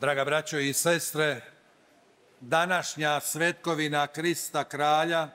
Draga 0.00 0.24
braćo 0.24 0.58
i 0.58 0.72
sestre, 0.72 1.40
današnja 2.40 3.20
svetkovina 3.20 4.06
Krista 4.06 4.64
kralja 4.64 5.28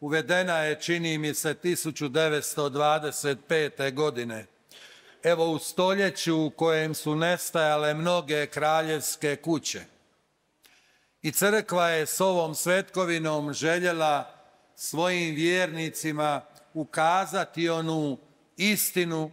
uvedena 0.00 0.58
je, 0.58 0.80
čini 0.80 1.18
mi 1.18 1.34
se, 1.34 1.54
1925. 1.54 3.94
godine. 3.94 4.46
Evo 5.22 5.50
u 5.50 5.58
stoljeću 5.58 6.46
u 6.46 6.50
kojem 6.50 6.94
su 6.94 7.16
nestajale 7.16 7.94
mnoge 7.94 8.46
kraljevske 8.46 9.36
kuće. 9.36 9.80
I 11.22 11.32
crkva 11.32 11.88
je 11.88 12.06
s 12.06 12.20
ovom 12.20 12.54
svetkovinom 12.54 13.52
željela 13.52 14.34
svojim 14.76 15.34
vjernicima 15.34 16.40
ukazati 16.74 17.68
onu 17.68 18.18
istinu 18.56 19.30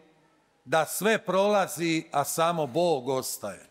da 0.66 0.86
sve 0.86 1.18
prolazi, 1.18 2.04
a 2.11 2.23
samo 2.23 2.68
Bog 2.68 3.09
ostaje. 3.09 3.68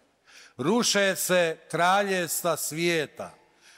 Ruše 0.58 1.16
se 1.16 1.58
kraljevstva 1.70 2.56
svijeta, 2.56 3.34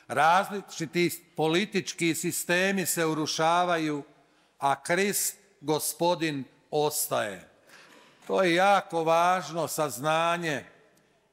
različiti 0.08 1.32
politički 1.36 2.14
sistemi 2.14 2.86
se 2.86 3.06
urušavaju, 3.06 4.02
a 4.58 4.82
Krist, 4.82 5.36
gospodin, 5.60 6.44
ostaje. 6.70 7.48
To 8.26 8.42
je 8.42 8.54
jako 8.54 9.04
važno 9.04 9.68
saznanje, 9.68 10.64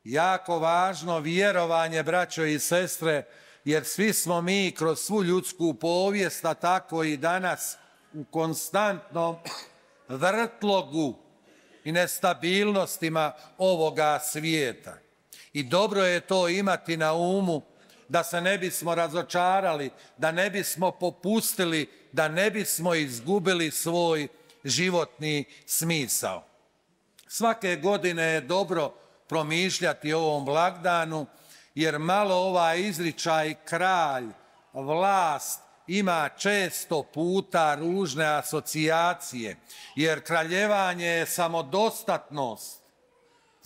jako 0.03 0.59
važno 0.59 1.19
vjerovanje, 1.19 2.03
braćo 2.03 2.43
i 2.43 2.59
sestre, 2.59 3.25
jer 3.65 3.85
svi 3.85 4.13
smo 4.13 4.41
mi 4.41 4.73
kroz 4.77 4.99
svu 4.99 5.23
ljudsku 5.23 5.73
povijest, 5.73 6.45
a 6.45 6.53
tako 6.53 7.03
i 7.03 7.17
danas, 7.17 7.77
u 8.13 8.23
konstantnom 8.23 9.35
vrtlogu 10.07 11.15
i 11.83 11.91
nestabilnostima 11.91 13.33
ovoga 13.57 14.19
svijeta. 14.19 15.06
I 15.57 15.63
dobro 15.63 16.03
je 16.03 16.19
to 16.19 16.49
imati 16.49 16.97
na 16.97 17.13
umu 17.13 17.61
da 18.09 18.23
se 18.23 18.41
ne 18.41 18.57
bismo 18.57 18.95
razočarali, 18.95 19.89
da 20.17 20.31
ne 20.31 20.49
bismo 20.49 20.91
popustili, 20.91 21.89
da 22.11 22.27
ne 22.27 22.51
bismo 22.51 22.95
izgubili 22.95 23.71
svoj 23.71 24.27
životni 24.63 25.45
smisao. 25.65 26.43
Svake 27.27 27.75
godine 27.75 28.23
je 28.23 28.41
dobro 28.41 28.93
promišljati 29.27 30.13
o 30.13 30.19
ovom 30.19 30.45
blagdanu, 30.45 31.25
jer 31.75 31.99
malo 31.99 32.35
ovaj 32.35 32.79
izričaj 32.79 33.55
kralj, 33.65 34.27
vlast, 34.73 35.61
ima 35.87 36.29
često 36.37 37.03
puta 37.03 37.75
ružne 37.75 38.25
asocijacije, 38.25 39.57
jer 39.95 40.23
kraljevanje 40.23 41.07
je 41.07 41.25
samodostatnost. 41.25 42.86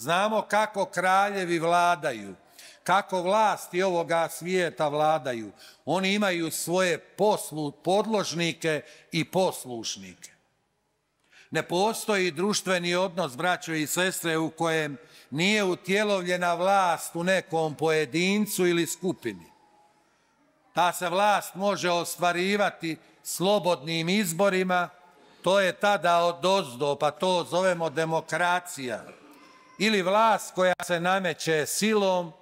Znamo 0.02 0.42
kako 0.42 0.86
kraljevi 0.86 1.60
vladaju, 1.60 2.36
kako 2.84 3.22
vlasti 3.22 3.84
ovoga 3.84 4.30
svijeta 4.30 4.88
vladaju. 4.88 5.52
Oni 5.86 6.14
imaju 6.14 6.52
svoje 6.52 7.00
poslu, 7.00 7.72
podložnike 7.72 8.82
i 9.12 9.32
poslušnike. 9.32 10.32
Ne 11.52 11.64
postoji 11.64 12.32
društveni 12.32 12.96
odnos, 12.96 13.38
braćo 13.38 13.74
i 13.74 13.88
sestre, 13.88 14.38
u 14.38 14.50
kojem 14.50 14.98
nije 15.30 15.64
utjelovljena 15.64 16.54
vlast 16.54 17.16
u 17.16 17.24
nekom 17.24 17.76
pojedincu 17.76 18.68
ili 18.68 18.88
skupini. 18.88 19.46
Ta 20.74 20.94
se 20.94 21.10
vlast 21.10 21.56
može 21.56 21.90
ostvarivati 21.90 22.98
slobodnim 23.24 24.10
izborima, 24.10 24.90
to 25.42 25.60
je 25.60 25.74
tada 25.74 26.18
od 26.18 26.46
ozdo, 26.46 26.96
pa 26.96 27.12
to 27.12 27.48
zovemo 27.50 27.90
demokracija. 27.90 29.21
Ili 29.84 30.02
vlast 30.02 30.54
koja 30.54 30.74
se 30.84 31.00
nameće 31.00 31.66
silom, 31.66 32.34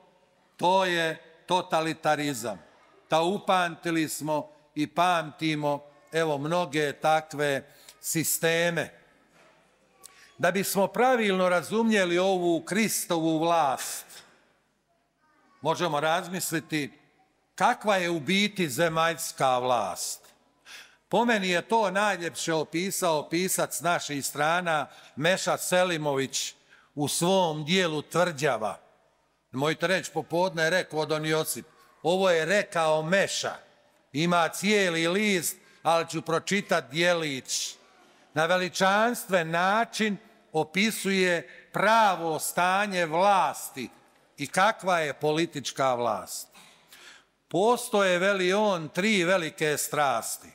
to 0.58 0.86
je 0.86 1.18
totalitarizam. 1.46 2.60
Ta 3.08 3.22
upamtili 3.22 4.10
smo 4.10 4.50
i 4.76 4.88
pamtimo, 4.88 5.84
evo, 6.12 6.38
mnoge 6.38 6.94
takve 6.94 7.74
sisteme. 8.02 8.94
Da 10.38 10.52
bismo 10.52 10.88
pravilno 10.88 11.50
razumjeli 11.50 12.18
ovu 12.18 12.62
Kristovu 12.62 13.40
vlast, 13.40 14.06
možemo 15.62 16.00
razmisliti 16.00 16.92
kakva 17.56 17.96
je 17.96 18.10
u 18.10 18.20
biti 18.20 18.70
zemaljska 18.70 19.58
vlast. 19.58 20.22
Po 21.10 21.26
meni 21.26 21.50
je 21.50 21.62
to 21.62 21.92
najljepše 21.92 22.54
opisao 22.54 23.30
pisac 23.30 23.82
naših 23.82 24.26
strana 24.26 24.88
Meša 25.16 25.58
Selimović 25.58 26.59
u 27.00 27.08
svom 27.08 27.66
dijelu 27.66 28.02
tvrđava. 28.02 28.80
Mojte 29.52 29.88
reći, 29.88 30.12
popodne 30.12 30.64
je 30.64 30.70
rekao 30.70 31.06
Don 31.06 31.26
Josip, 31.26 31.66
ovo 32.04 32.30
je 32.30 32.46
rekao 32.46 33.02
Meša. 33.02 33.54
Ima 34.14 34.50
cijeli 34.50 35.08
list, 35.08 35.58
ali 35.84 36.10
ću 36.10 36.22
pročitati 36.22 36.92
dijelić. 36.92 37.76
Na 38.34 38.46
veličanstven 38.46 39.52
način 39.52 40.18
opisuje 40.54 41.68
pravo 41.74 42.40
stanje 42.40 43.06
vlasti 43.06 43.90
i 44.38 44.48
kakva 44.48 45.00
je 45.00 45.14
politička 45.14 45.94
vlast. 45.96 46.48
Postoje, 47.48 48.20
veli 48.20 48.54
on, 48.54 48.90
tri 48.90 49.24
velike 49.24 49.78
strasti. 49.78 50.50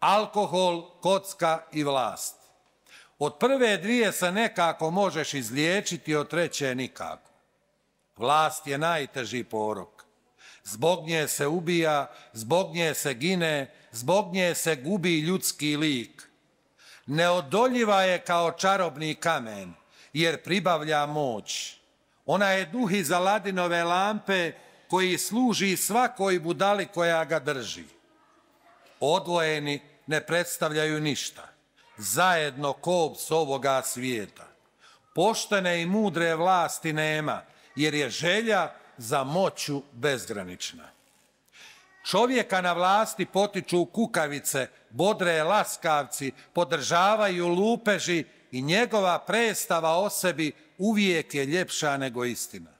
Alkohol, 0.00 1.00
kocka 1.00 1.62
i 1.72 1.84
vlast. 1.84 2.43
Od 3.18 3.38
prve 3.38 3.76
dvije 3.76 4.12
se 4.12 4.32
nekako 4.32 4.90
možeš 4.90 5.34
izliječiti, 5.34 6.14
od 6.14 6.28
treće 6.28 6.74
nikako. 6.74 7.30
Vlast 8.16 8.66
je 8.66 8.78
najteži 8.78 9.44
porok. 9.44 10.04
Zbog 10.64 11.06
nje 11.06 11.28
se 11.28 11.46
ubija, 11.46 12.12
zbog 12.32 12.74
nje 12.74 12.94
se 12.94 13.14
gine, 13.14 13.74
zbog 13.92 14.32
nje 14.32 14.54
se 14.54 14.76
gubi 14.76 15.20
ljudski 15.20 15.76
lik. 15.76 16.28
Neodoljiva 17.06 18.02
je 18.02 18.18
kao 18.18 18.52
čarobni 18.52 19.14
kamen, 19.14 19.74
jer 20.12 20.42
pribavlja 20.42 21.06
moć. 21.06 21.76
Ona 22.26 22.50
je 22.50 22.66
duh 22.66 22.92
iz 22.92 23.12
Aladinove 23.12 23.84
lampe 23.84 24.52
koji 24.88 25.18
služi 25.18 25.76
svakoj 25.76 26.38
budali 26.38 26.86
koja 26.86 27.24
ga 27.24 27.38
drži. 27.38 27.84
Odvojeni 29.00 29.80
ne 30.06 30.26
predstavljaju 30.26 31.00
ništa. 31.00 31.53
Zajedno 31.98 32.72
kops 32.72 33.30
ovoga 33.30 33.82
svijeta. 33.82 34.46
Poštene 35.14 35.82
i 35.82 35.86
mudre 35.86 36.34
vlasti 36.34 36.92
nema, 36.92 37.42
jer 37.76 37.94
je 37.94 38.10
želja 38.10 38.72
za 38.96 39.24
moću 39.24 39.82
bezgranična. 39.92 40.88
Čovjeka 42.04 42.60
na 42.60 42.72
vlasti 42.72 43.26
potiču 43.26 43.84
kukavice, 43.84 44.68
bodre 44.90 45.42
laskavci, 45.42 46.32
podržavaju 46.52 47.48
lupeži 47.48 48.24
i 48.50 48.62
njegova 48.62 49.18
predstava 49.18 49.96
o 49.96 50.10
sebi 50.10 50.52
uvijek 50.78 51.34
je 51.34 51.44
ljepša 51.46 51.96
nego 51.96 52.24
istina. 52.24 52.70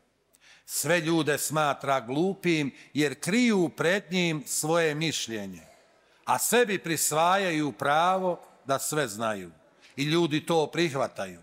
Sve 0.67 1.01
ljude 1.01 1.39
smatra 1.39 2.01
glupim 2.01 2.75
jer 2.95 3.21
kriju 3.21 3.69
pred 3.77 4.05
njim 4.11 4.43
svoje 4.47 4.95
mišljenje, 4.95 5.63
a 6.25 6.39
sebi 6.39 6.79
prisvajaju 6.79 7.73
pravo 7.73 8.41
da 8.67 8.79
sve 8.79 9.09
znaju 9.09 9.51
i 9.97 10.05
ljudi 10.05 10.47
to 10.47 10.67
prihvataju. 10.67 11.41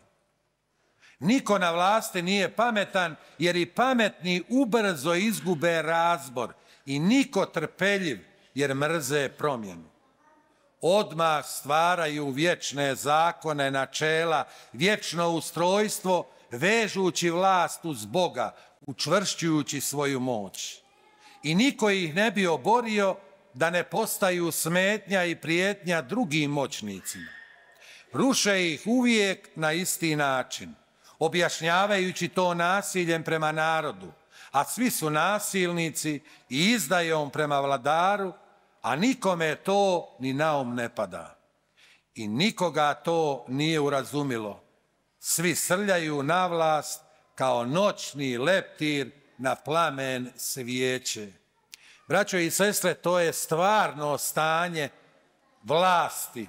Niko 1.19 1.57
na 1.57 1.71
vlasti 1.71 2.21
nije 2.21 2.55
pametan 2.55 3.15
jer 3.39 3.55
i 3.55 3.65
pametni 3.65 4.43
ubrzo 4.49 5.13
izgube 5.13 5.81
razbor 5.81 6.53
i 6.85 6.99
niko 6.99 7.45
trpeljiv 7.45 8.19
jer 8.55 8.75
mrze 8.75 9.29
promjenu. 9.37 9.89
Odmah 10.81 11.45
stvaraju 11.45 12.29
vječne 12.29 12.95
zakone, 12.95 13.71
načela, 13.71 14.47
vječno 14.73 15.29
ustrojstvo, 15.29 16.27
vežući 16.51 17.29
vlast 17.29 17.85
uz 17.85 18.05
Boga, 18.05 18.55
učvršćujući 18.81 19.81
svoju 19.81 20.19
moć. 20.19 20.77
I 21.43 21.55
niko 21.55 21.89
ih 21.89 22.15
ne 22.15 22.31
bi 22.31 22.47
oborio 22.47 23.15
da 23.53 23.69
ne 23.69 23.83
postaju 23.83 24.51
smetnja 24.51 25.25
i 25.25 25.35
prijetnja 25.35 26.01
drugim 26.01 26.51
moćnicima. 26.51 27.31
Ruše 28.13 28.71
ih 28.71 28.81
uvijek 28.85 29.49
na 29.55 29.71
isti 29.71 30.15
način, 30.15 30.73
objašnjavajući 31.19 32.27
to 32.27 32.53
nasiljem 32.53 33.23
prema 33.23 33.51
narodu, 33.51 34.11
a 34.51 34.63
svi 34.63 34.89
su 34.91 35.09
nasilnici 35.09 36.21
i 36.49 36.71
izdajom 36.71 37.29
prema 37.29 37.59
vladaru, 37.59 38.33
a 38.81 38.95
nikome 38.95 39.55
to 39.55 40.15
ni 40.19 40.33
naum 40.33 40.75
ne 40.75 40.95
pada. 40.95 41.37
I 42.15 42.27
nikoga 42.27 42.93
to 42.93 43.45
nije 43.47 43.79
urazumilo. 43.79 44.63
Svi 45.19 45.55
srljaju 45.55 46.23
na 46.23 46.47
vlast 46.47 47.01
kao 47.35 47.65
noćni 47.65 48.37
leptir 48.37 49.11
na 49.37 49.55
plamen 49.55 50.31
svijeće. 50.35 51.40
Braćo 52.11 52.37
i 52.37 52.51
sestre, 52.51 52.93
to 52.93 53.19
je 53.19 53.33
stvarno 53.33 54.17
stanje 54.17 54.89
vlasti 55.63 56.47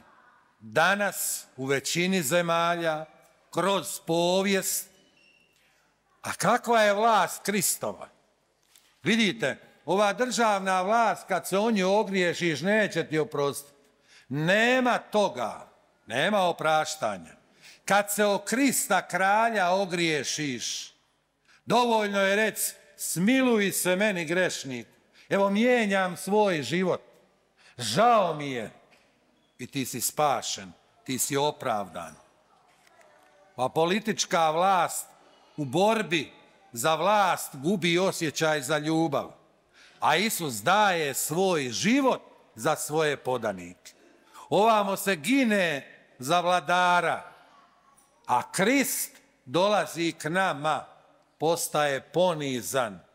danas 0.61 1.47
u 1.57 1.67
većini 1.67 2.23
zemalja 2.23 3.05
kroz 3.51 4.01
povijest, 4.07 4.89
A 6.23 6.33
kakva 6.33 6.83
je 6.83 6.95
vlast 6.95 7.43
Kristova? 7.43 8.09
Vidite, 9.03 9.57
ova 9.85 10.13
državna 10.13 10.83
vlast, 10.83 11.29
kad 11.29 11.49
se 11.49 11.59
o 11.59 11.71
nju 11.71 11.91
ogriješiš, 11.91 12.61
neće 12.61 13.07
ti 13.07 13.19
oprostiti. 13.19 13.77
Nema 14.29 14.99
toga, 14.99 15.69
nema 16.07 16.41
opraštanja. 16.43 17.37
Kad 17.85 18.13
se 18.13 18.25
o 18.25 18.39
Krista 18.39 19.09
kralja 19.09 19.71
ogriješiš, 19.71 20.95
dovoljno 21.67 22.21
je 22.21 22.37
reći, 22.37 22.73
smiluj 22.97 23.73
se 23.73 23.97
meni 23.97 24.25
grešnik. 24.25 24.87
Evo 25.33 25.51
mijenjam 25.51 26.17
svoj 26.17 26.63
život. 26.63 27.01
Žao 27.79 28.35
mi 28.35 28.51
je. 28.51 28.71
I 29.59 29.67
ti 29.67 29.87
si 29.87 30.01
spašen, 30.01 30.73
ti 31.05 31.19
si 31.19 31.37
opravdan. 31.37 32.15
Pa 33.57 33.69
politička 33.69 34.51
vlast 34.51 35.07
u 35.57 35.65
borbi 35.65 36.33
za 36.73 36.95
vlast 36.95 37.57
gubi 37.57 37.99
osjećaj 37.99 38.63
za 38.63 38.79
ljubav. 38.79 39.33
A 40.01 40.17
Isus 40.17 40.55
daje 40.55 41.15
svoj 41.15 41.71
život 41.71 42.23
za 42.55 42.77
svoje 42.77 43.17
podanike. 43.17 43.93
Ovamo 44.49 44.97
se 44.97 45.17
gine 45.17 45.97
za 46.19 46.41
vladara, 46.41 47.33
a 48.27 48.53
Krist 48.53 49.11
dolazi 49.45 50.13
k 50.13 50.25
nama, 50.25 50.85
postaje 51.39 52.01
ponizan, 52.01 53.12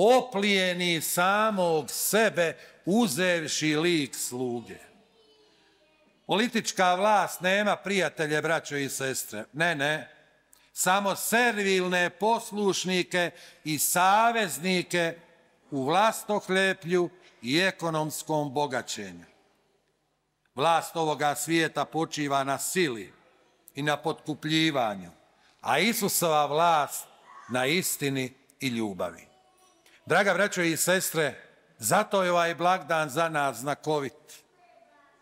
oplijeni 0.00 1.00
samog 1.00 1.90
sebe, 1.90 2.56
uzevši 2.84 3.76
lik 3.76 4.14
sluge. 4.14 4.78
Politička 6.26 6.94
vlast 6.94 7.40
nema 7.40 7.76
prijatelje, 7.76 8.42
braćo 8.42 8.76
i 8.76 8.88
sestre. 8.88 9.44
Ne, 9.52 9.74
ne. 9.74 10.10
Samo 10.72 11.16
servilne 11.16 12.10
poslušnike 12.10 13.30
i 13.64 13.78
saveznike 13.78 15.18
u 15.70 15.84
vlastohleplju 15.84 17.10
i 17.42 17.58
ekonomskom 17.58 18.54
bogaćenju. 18.54 19.26
Vlast 20.54 20.96
ovoga 20.96 21.34
svijeta 21.34 21.84
počiva 21.84 22.44
na 22.44 22.58
sili 22.58 23.12
i 23.74 23.82
na 23.82 23.96
potkupljivanju, 23.96 25.10
a 25.60 25.78
Isusova 25.78 26.46
vlast 26.46 27.06
na 27.48 27.66
istini 27.66 28.32
i 28.60 28.68
ljubavi. 28.68 29.29
Draga 30.06 30.34
braćo 30.34 30.62
i 30.62 30.76
sestre, 30.76 31.34
zato 31.78 32.22
je 32.22 32.32
ovaj 32.32 32.54
blagdan 32.54 33.10
za 33.10 33.28
nas 33.28 33.56
znakovit. 33.56 34.12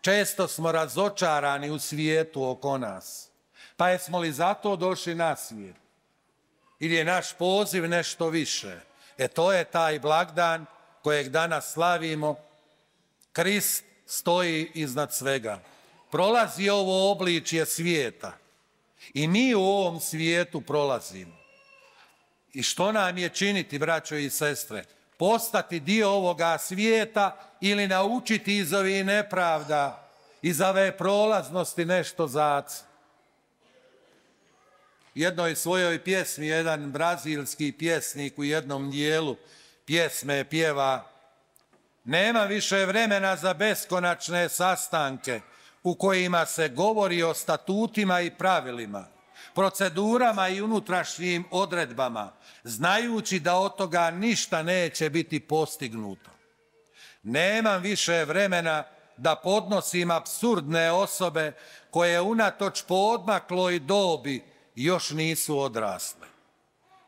Često 0.01 0.47
smo 0.47 0.71
razočarani 0.71 1.69
u 1.69 1.79
svijetu 1.79 2.49
oko 2.49 2.77
nas. 2.77 3.29
Pa 3.77 3.89
jesmo 3.89 4.19
li 4.19 4.31
zato 4.31 4.75
došli 4.75 5.15
na 5.15 5.35
svijet? 5.35 5.75
Ili 6.79 6.95
je 6.95 7.05
naš 7.05 7.33
poziv 7.33 7.89
nešto 7.89 8.29
više? 8.29 8.79
E 9.17 9.27
to 9.27 9.53
je 9.53 9.63
taj 9.63 9.99
blagdan 9.99 10.65
kojeg 11.03 11.29
danas 11.29 11.73
slavimo. 11.73 12.35
Krist 13.33 13.83
stoji 14.05 14.71
iznad 14.73 15.13
svega. 15.13 15.59
Prolazi 16.11 16.69
ovo 16.69 17.11
obličje 17.11 17.65
svijeta. 17.65 18.37
I 19.13 19.27
mi 19.27 19.55
u 19.55 19.61
ovom 19.61 19.99
svijetu 19.99 20.61
prolazimo. 20.61 21.38
I 22.53 22.63
što 22.63 22.91
nam 22.91 23.17
je 23.17 23.29
činiti, 23.29 23.79
braćo 23.79 24.15
i 24.15 24.29
sestre? 24.29 24.83
Postati 25.17 25.79
dio 25.79 26.09
ovoga 26.09 26.57
svijeta 26.57 27.37
ili 27.61 27.87
naučiti 27.87 28.57
iz 28.57 28.73
ovih 28.73 29.05
nepravda, 29.05 30.09
iz 30.41 30.61
ove 30.61 30.97
prolaznosti 30.97 31.85
nešto 31.85 32.27
zac. 32.27 32.83
Jednoj 35.15 35.55
svojoj 35.55 36.03
pjesmi, 36.03 36.47
jedan 36.47 36.91
brazilski 36.91 37.71
pjesnik 37.71 38.39
u 38.39 38.43
jednom 38.43 38.91
dijelu 38.91 39.35
pjesme 39.85 40.43
pjeva 40.43 41.09
nema 42.03 42.43
više 42.43 42.85
vremena 42.85 43.35
za 43.35 43.53
beskonačne 43.53 44.49
sastanke 44.49 45.41
u 45.83 45.95
kojima 45.95 46.45
se 46.45 46.69
govori 46.69 47.23
o 47.23 47.33
statutima 47.33 48.21
i 48.21 48.31
pravilima, 48.31 49.07
procedurama 49.55 50.47
i 50.47 50.61
unutrašnjim 50.61 51.45
odredbama, 51.51 52.31
znajući 52.63 53.39
da 53.39 53.55
od 53.55 53.75
toga 53.75 54.11
ništa 54.11 54.63
neće 54.63 55.09
biti 55.09 55.39
postignuto. 55.39 56.29
Nemam 57.23 57.81
više 57.81 58.25
vremena 58.25 58.83
da 59.17 59.35
podnosim 59.35 60.11
absurdne 60.11 60.91
osobe 60.91 61.51
koje 61.91 62.21
unatoč 62.21 62.83
podmakloj 62.87 63.79
dobi 63.79 64.43
još 64.75 65.09
nisu 65.09 65.59
odrasle. 65.59 66.27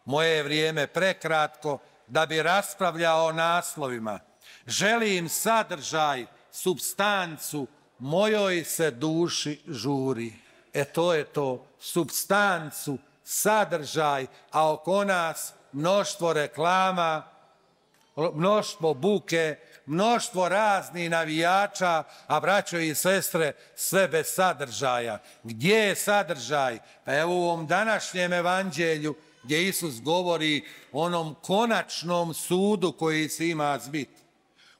Moje 0.05 0.29
je 0.29 0.43
vrijeme 0.43 0.87
prekratko 0.87 1.79
da 2.07 2.25
bi 2.25 2.43
raspravljao 2.43 3.25
o 3.25 3.31
naslovima. 3.31 4.19
Želim 4.67 5.29
sadržaj, 5.29 6.25
substancu, 6.51 7.67
mojoj 7.99 8.63
se 8.63 8.91
duši 8.91 9.61
žuri. 9.67 10.33
E 10.73 10.85
to 10.85 11.13
je 11.13 11.23
to, 11.23 11.65
substancu, 11.79 12.97
sadržaj, 13.23 14.27
a 14.51 14.71
oko 14.73 15.03
nas 15.03 15.53
mnoštvo 15.71 16.33
reklama, 16.33 17.23
mnoštvo 18.33 18.93
buke, 18.93 19.55
mnoštvo 19.85 20.49
raznih 20.49 21.09
navijača, 21.09 22.03
a 22.27 22.39
braćo 22.39 22.77
i 22.77 22.95
sestre, 22.95 23.53
sve 23.75 24.07
bez 24.07 24.27
sadržaja. 24.33 25.19
Gdje 25.43 25.75
je 25.75 25.95
sadržaj? 25.95 26.79
Pa 27.05 27.15
evo 27.15 27.35
u 27.35 27.43
ovom 27.43 27.67
današnjem 27.67 28.33
evanđelju 28.33 29.15
gdje 29.43 29.67
Isus 29.67 30.01
govori 30.01 30.65
o 30.91 31.03
onom 31.05 31.35
konačnom 31.41 32.33
sudu 32.33 32.91
koji 32.91 33.29
se 33.29 33.47
ima 33.47 33.79
zbit. 33.79 34.09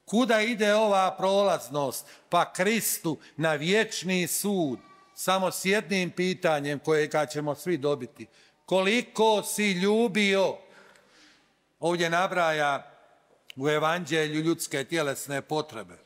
Kuda 0.06 0.42
ide 0.42 0.74
ova 0.76 1.16
prolaznost? 1.18 2.06
Pa 2.30 2.54
Kristu 2.54 3.18
na 3.38 3.54
vječni 3.54 4.28
sud. 4.28 4.80
Samo 5.16 5.52
s 5.52 5.66
jednim 5.66 6.12
pitanjem 6.12 6.80
kojega 6.80 7.26
ćemo 7.26 7.56
svi 7.56 7.78
dobiti. 7.78 8.28
Koliko 8.66 9.44
si 9.44 9.72
ljubio? 9.72 10.58
Ovdje 11.80 12.10
nabraja 12.10 12.92
u 13.56 13.70
evanđelju 13.70 14.42
ljudske 14.42 14.84
tjelesne 14.84 15.42
potrebe. 15.42 15.98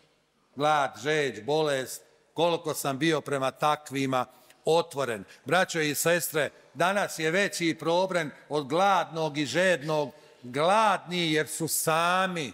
Glad, 0.55 0.93
žeđ, 1.03 1.41
bolest, 1.45 2.01
koliko 2.33 2.73
sam 2.73 2.97
bio 2.97 3.21
prema 3.21 3.51
takvima 3.51 4.25
otvoren. 4.65 5.23
Braćo 5.45 5.79
i 5.79 5.95
sestre, 5.95 6.49
danas 6.73 7.19
je 7.19 7.31
veći 7.31 7.77
problem 7.79 8.31
od 8.49 8.67
gladnog 8.67 9.37
i 9.37 9.45
žednog. 9.45 10.11
Gladni 10.43 11.33
jer 11.33 11.47
su 11.47 11.67
sami, 11.67 12.53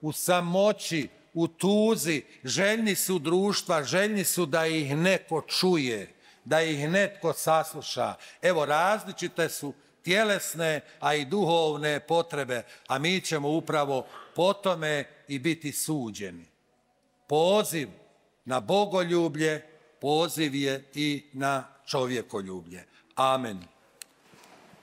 u 0.00 0.12
samoći, 0.12 1.08
u 1.36 1.48
tuzi, 1.48 2.22
željni 2.44 2.94
su 2.94 3.18
društva, 3.18 3.84
željni 3.84 4.24
su 4.24 4.46
da 4.46 4.66
ih 4.66 4.96
neko 4.96 5.42
čuje, 5.42 6.14
da 6.44 6.62
ih 6.62 6.88
netko 6.88 7.32
sasluša. 7.32 8.14
Evo, 8.42 8.64
različite 8.66 9.48
su 9.48 9.74
tjelesne, 10.02 10.80
a 11.00 11.14
i 11.14 11.24
duhovne 11.24 12.00
potrebe, 12.00 12.62
a 12.86 12.98
mi 12.98 13.20
ćemo 13.20 13.48
upravo 13.48 14.06
po 14.34 14.52
tome 14.52 15.04
i 15.28 15.38
biti 15.38 15.72
suđeni. 15.72 16.46
Poziv 17.26 17.88
na 18.44 18.60
bogoljublje, 18.60 19.62
poziv 20.00 20.54
je 20.54 20.84
i 20.94 21.24
na 21.32 21.64
čovjekoljublje. 21.86 22.84
Amen. 23.14 23.75